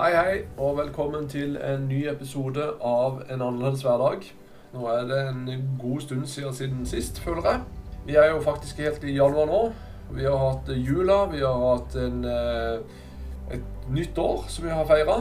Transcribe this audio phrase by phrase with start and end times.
[0.00, 4.22] Hei, hei, og velkommen til en ny episode av En annerledes hverdag.
[4.72, 7.60] Nå er det en god stund siden, siden sist, føler jeg.
[8.06, 9.58] Vi er jo faktisk helt i januar nå.
[10.16, 12.80] Vi har hatt jula, vi har hatt en, eh,
[13.58, 15.18] et nytt år som vi har feira.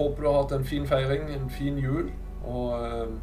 [0.00, 2.10] Håper du har hatt en fin feiring, en fin jul.
[2.42, 3.16] Og eh,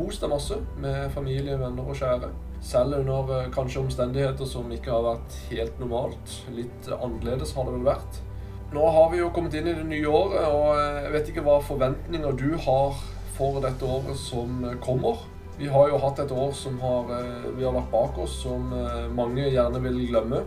[0.00, 2.32] kos deg masse med familie, venner og kjære.
[2.60, 6.40] Selv under eh, kanskje omstendigheter som ikke har vært helt normalt.
[6.50, 8.24] Litt annerledes har det vel vært.
[8.68, 11.54] Nå har vi jo kommet inn i det nye året, og jeg vet ikke hva
[11.64, 12.98] forventninger du har
[13.38, 15.22] for dette året som kommer.
[15.56, 18.68] Vi har jo hatt et år som har, eh, vi har lagt bak oss, som
[18.76, 20.42] eh, mange gjerne vil glemme.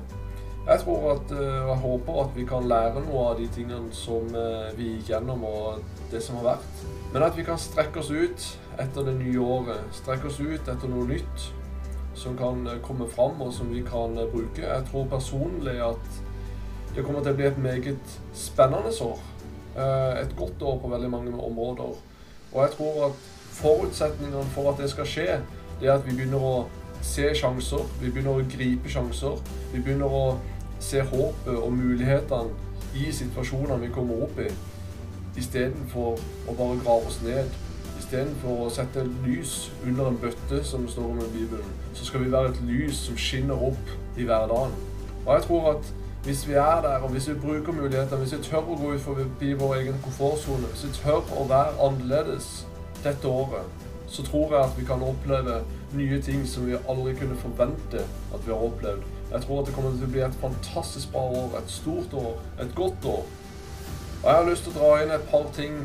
[0.68, 3.90] Jeg tror at, eh, og jeg håper at vi kan lære noe av de tingene
[3.92, 4.30] som
[4.78, 5.82] vi gikk gjennom, og
[6.14, 6.88] det som har vært.
[7.14, 9.82] Men at vi kan strekke oss ut etter det nye året.
[9.98, 11.52] Strekke oss ut etter noe nytt
[12.14, 14.62] som kan komme fram, og som vi kan bruke.
[14.62, 16.22] Jeg tror personlig at
[16.96, 19.20] det kommer til å bli et meget spennende år.
[19.78, 21.94] Eh, et godt år på veldig mange områder.
[22.52, 23.12] Og jeg tror at
[23.62, 25.28] forutsetningene for at det skal skje,
[25.80, 26.56] det er at vi begynner å
[27.02, 27.86] se sjanser.
[28.02, 29.40] Vi begynner å gripe sjanser.
[29.72, 30.26] Vi begynner å
[30.82, 32.52] se håpet og mulighetene
[32.98, 34.50] i situasjonene vi kommer opp i.
[35.40, 37.56] Istedenfor å bare grave oss ned.
[38.02, 42.32] Istedenfor å sette lys under en bøtte, som står om i Bibelen, så skal vi
[42.34, 44.76] være et lys som skinner opp i hverdagen.
[45.24, 45.92] Og jeg tror at
[46.24, 49.02] hvis vi er der, og hvis vi bruker muligheter, hvis vi tør å gå ut
[49.02, 52.50] forbi vår egen komfortsone, hvis vi tør å være annerledes
[53.04, 55.62] dette året, så tror jeg at vi kan oppleve
[55.98, 59.04] nye ting som vi aldri kunne forvente at vi har opplevd.
[59.32, 62.34] Jeg tror at det kommer til å bli et fantastisk bra år, et stort år,
[62.62, 63.26] et godt år.
[64.22, 65.78] Og jeg har lyst til å dra inn et par ting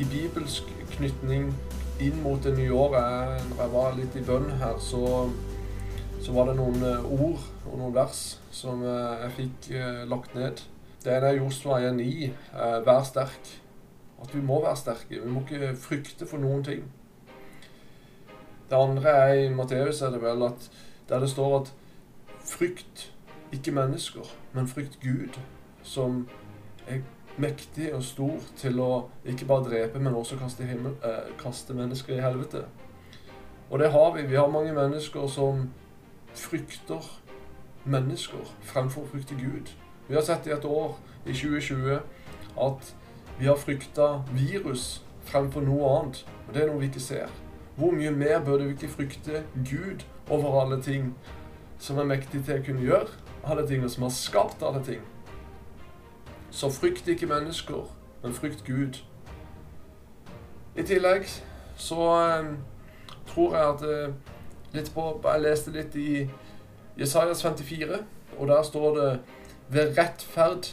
[0.00, 1.52] i bibelsk knytning
[2.02, 3.44] inn mot det nye året.
[3.50, 5.02] Når jeg var litt i bønn her, så,
[6.26, 10.32] så var det noen eh, ord og noen vers som eh, jeg fikk eh, lagt
[10.34, 10.58] ned.
[11.04, 12.32] Det ene er Josua 1,9.
[12.50, 13.50] Eh, vær sterk.
[14.18, 15.20] At vi må være sterke.
[15.22, 16.82] Vi må ikke frykte for noen ting.
[18.66, 20.66] Det andre er i Matteus er det vel at
[21.06, 21.72] der det står at
[22.42, 23.12] frykt
[23.54, 25.38] ikke mennesker, men frykt Gud,
[25.86, 26.24] som
[26.90, 27.04] er
[27.38, 28.90] mektig og stor til å
[29.22, 32.66] ikke bare drepe, men også kaste, himmel, eh, kaste mennesker i helvete.
[33.70, 34.26] Og det har vi.
[34.26, 35.68] Vi har mange mennesker som
[36.36, 37.02] frykter
[37.86, 39.72] mennesker fremfor å frykte Gud.
[40.08, 42.00] Vi har sett i et år, i 2020,
[42.62, 42.94] at
[43.38, 46.22] vi har frykta virus fremfor noe annet.
[46.46, 47.32] Og det er noe vi ikke ser.
[47.76, 51.14] Hvor mye mer burde vi ikke frykte Gud over alle ting
[51.78, 53.10] som er mektig til å kunne gjøre
[53.44, 55.02] alle ting, som har skapt alle ting?
[56.50, 57.84] Så frykt ikke mennesker,
[58.22, 59.02] men frykt Gud.
[60.76, 61.28] I tillegg
[61.76, 62.48] så eh,
[63.28, 64.35] tror jeg at eh,
[64.76, 66.10] litt på Jeg leste litt i
[66.96, 68.00] Jesajas 54,
[68.38, 69.10] og der står det
[69.68, 70.70] Ved rettferd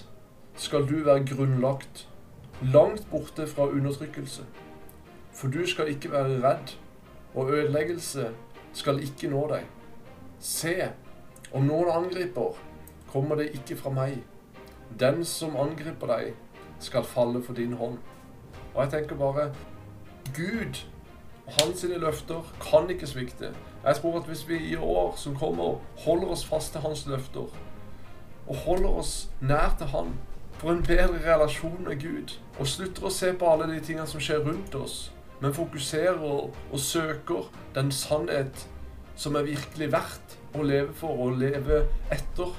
[0.56, 2.08] skal du være grunnlagt,
[2.62, 4.46] langt borte fra undertrykkelse.
[5.34, 6.75] For du skal ikke være redd,
[7.34, 8.30] og ødeleggelse
[8.74, 9.66] skal ikke nå deg.
[10.40, 10.75] Se,
[11.52, 12.53] om noen angriper,
[13.09, 14.22] kommer det ikke fra meg.
[15.00, 16.34] Den som angriper deg,
[16.80, 17.97] skal falle for din hånd.
[18.74, 19.50] Og jeg tenker bare
[20.36, 20.84] Gud
[21.46, 23.53] og hans løfter kan ikke svikte.
[23.86, 27.50] Jeg tror at hvis vi i år som kommer, holder oss fast til hans løfter,
[28.48, 30.14] og holder oss nær til han,
[30.58, 34.24] får en bedre relasjon med Gud, og slutter å se på alle de tingene som
[34.24, 35.12] skjer rundt oss,
[35.42, 38.68] men fokuserer og, søker den sannhet
[39.20, 42.56] som er virkelig verdt å leve for og leve etter,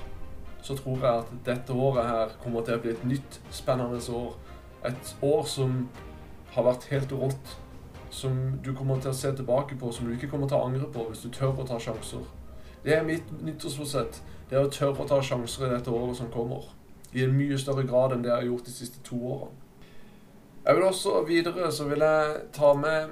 [0.64, 4.36] så tror jeg at dette året her kommer til å bli et nytt, spennende år.
[4.84, 5.86] Et år som
[6.52, 7.56] har vært helt rått
[8.14, 10.86] som du kommer til å se tilbake på, som du ikke kommer til å angre
[10.94, 12.22] på hvis du tør å ta sjanser.
[12.84, 14.20] Det er mitt nyttårsforsett.
[14.50, 16.68] Det er å tørre å ta sjanser i dette året som kommer.
[17.14, 19.60] I en mye større grad enn det jeg har gjort de siste to årene.
[20.64, 23.10] Jeg vil også videre så vil jeg ta med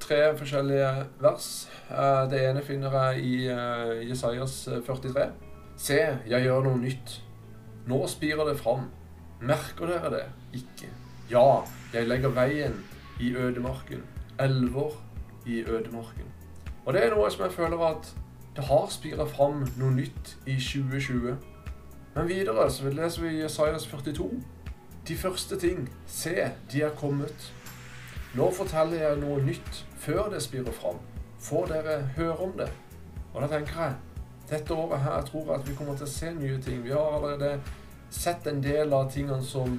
[0.00, 1.50] tre forskjellige vers.
[1.90, 5.12] Eh, det ene finner jeg i eh, Jesajas 43.
[5.26, 6.00] Eh, Se,
[6.30, 7.18] jeg gjør noe nytt.
[7.90, 8.86] Nå spirer det fram.
[9.42, 10.24] Merker dere det
[10.62, 10.88] ikke?
[11.32, 12.78] Ja, jeg legger veien
[13.20, 14.04] i ødemarken
[14.40, 14.90] elver
[15.46, 16.30] i ødemarken.
[16.84, 18.14] Og det er noe som jeg føler at
[18.56, 21.36] det har spira fram noe nytt i 2020.
[22.14, 24.30] Men videre så leser vi Jesajas 42.
[25.08, 27.52] De første ting, se, de er kommet.
[28.34, 31.00] Nå forteller jeg noe nytt før det spirer fram.
[31.40, 32.70] Får dere høre om det?
[33.34, 33.94] Og da tenker jeg
[34.50, 36.84] dette året her tror jeg at vi kommer til å se nye ting.
[36.84, 37.60] Vi har allerede
[38.10, 39.78] sett en del av tingene som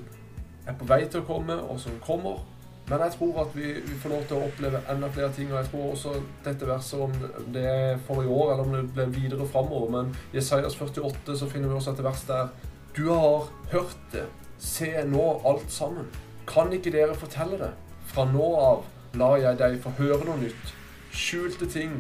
[0.65, 2.41] er på vei til å komme, og som kommer.
[2.89, 5.49] Men jeg tror at vi, vi, får lov til å oppleve enda flere ting.
[5.51, 6.13] Og jeg tror også
[6.45, 10.11] dette verset, om det er for i år eller om det blir videre framover Men
[10.33, 12.51] i Isaias 48 så finner vi også et vers der
[12.95, 14.27] Du har hørt det.
[14.61, 16.05] Se nå alt sammen.
[16.47, 17.71] Kan ikke dere fortelle det?
[18.05, 18.85] Fra nå av
[19.17, 20.73] lar jeg deg få høre noe nytt.
[21.15, 21.97] Skjulte ting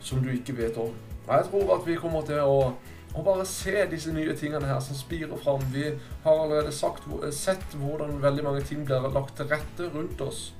[0.00, 0.94] som du ikke vet om.
[1.28, 2.72] Jeg tror at vi kommer til å,
[3.12, 5.60] å bare se disse nye tingene her som spirer fram.
[5.72, 5.84] Vi
[6.24, 10.52] har allerede sagt, sett hvordan veldig mange ting blir lagt til rette rundt oss.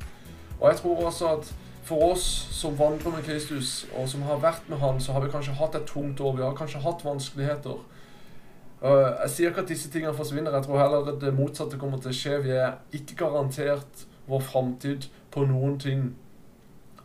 [0.60, 1.52] Og jeg tror også at
[1.82, 5.32] for oss som vandrer med Kristus, og som har vært med Han, så har vi
[5.32, 6.36] kanskje hatt et tungt år.
[6.36, 7.80] Vi har kanskje hatt vanskeligheter.
[8.82, 10.54] Jeg sier ikke at disse tingene forsvinner.
[10.54, 12.38] Jeg tror heller at det motsatte kommer til å skje.
[12.46, 16.12] Vi er ikke garantert vår framtid på noen ting.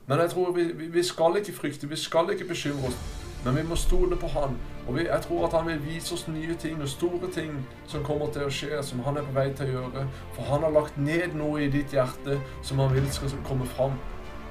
[0.07, 2.97] Men jeg tror vi, vi, skal ikke frykte, vi skal ikke bekymre oss.
[3.45, 4.57] Men vi må stole på Han.
[4.87, 8.31] Og jeg tror at Han vil vise oss nye ting og store ting som kommer
[8.31, 10.05] til å skje, som Han er på vei til å gjøre.
[10.35, 13.99] For Han har lagt ned noe i ditt hjerte som Han vil skal komme fram.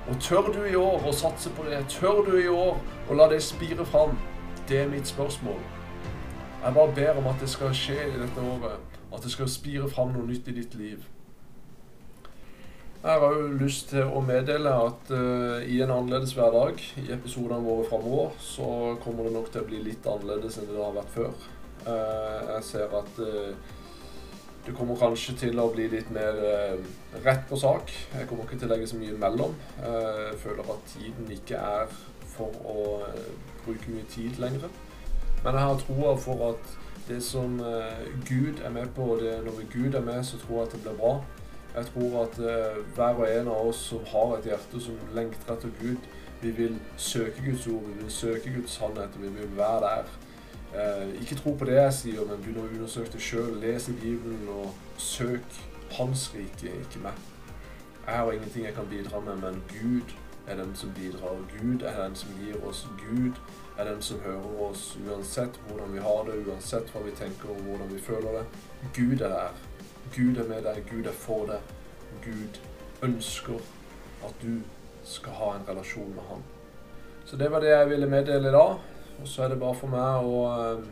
[0.06, 1.80] Og tør du i år å satse på det?
[1.90, 2.76] Tør du i år
[3.10, 4.14] å la det spire fram?
[4.68, 5.58] Det er mitt spørsmål.
[6.62, 8.78] Jeg bare ber om at det skal skje i dette året.
[9.14, 11.02] At det skal spire fram noe nytt i ditt liv.
[13.02, 17.60] Jeg har jo lyst til å meddele at uh, i en annerledes hverdag, i episodene
[17.62, 21.12] våre framover, så kommer det nok til å bli litt annerledes enn det har vært
[21.12, 21.34] før.
[21.84, 23.76] Uh, jeg ser at uh,
[24.66, 26.40] det kommer kanskje til å bli litt mer
[27.22, 27.92] rett på sak.
[28.16, 29.52] Jeg kommer ikke til å legge så mye imellom.
[29.78, 31.92] jeg føler at tiden ikke er
[32.32, 32.86] for å
[33.60, 34.66] bruke mye tid lenger.
[35.44, 36.74] Men jeg har troa for at
[37.06, 37.60] det som
[38.26, 40.98] Gud er med på, det, når Gud er med, så tror jeg at det blir
[40.98, 41.14] bra.
[41.76, 45.52] Jeg tror at uh, hver og en av oss som har et hjerte som lengter
[45.52, 46.06] etter Gud,
[46.40, 50.12] vi vil søke Guds ord, vi vil søke Guds sannhet, og vi vil være der.
[50.72, 53.58] Uh, ikke tro på det jeg sier, men begynn å undersøke det sjøl.
[53.60, 55.64] Les i Bibelen og søk
[55.96, 57.20] Hans rike, ikke meg.
[58.06, 61.38] Jeg har ingenting jeg kan bidra med, men Gud er den som bidrar.
[61.60, 62.86] Gud er den som gir oss.
[63.04, 63.38] Gud
[63.78, 67.64] er den som hører oss uansett hvordan vi har det, uansett hva vi tenker og
[67.68, 68.44] hvordan vi føler det.
[68.94, 69.65] Gud er der.
[70.14, 71.74] Gud er med deg, Gud er for deg.
[72.24, 72.60] Gud
[73.02, 73.58] ønsker
[74.24, 74.60] at du
[75.06, 76.44] skal ha en relasjon med ham.
[77.26, 78.78] Så det var det jeg ville meddele i dag.
[79.20, 80.86] Og så er det bare for meg å uh,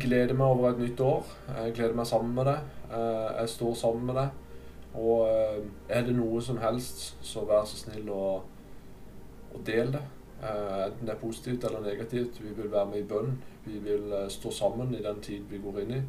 [0.00, 1.26] glede meg over et nytt år.
[1.56, 2.70] Jeg gleder meg sammen med deg.
[2.90, 4.38] Uh, jeg står sammen med deg.
[5.00, 8.24] Og uh, er det noe som helst, så vær så snill å,
[9.54, 10.06] å dele det.
[10.40, 12.42] enten det er positivt eller negativt.
[12.42, 13.38] Vi vil være med i bønn.
[13.64, 16.02] Vi vil stå sammen i den tid vi går inn i.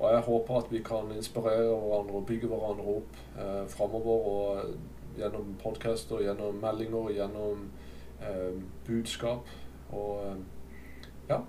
[0.00, 4.26] Og jeg håper at vi kan inspirere hverandre og bygge hverandre opp eh, framover.
[4.32, 7.66] Og gjennom podcaster, gjennom meldinger, gjennom
[8.22, 8.56] eh,
[8.86, 9.48] budskap.
[9.92, 10.40] Og eh,
[11.28, 11.42] ja,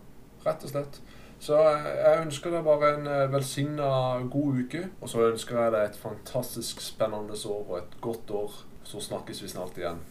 [0.45, 1.01] rett og slett.
[1.41, 3.91] Så eh, jeg ønsker deg bare en eh, velsigna
[4.33, 4.83] god uke.
[4.99, 8.63] Og så ønsker jeg deg et fantastisk spennende år og et godt år.
[8.83, 10.03] Så snakkes vi snart igjen.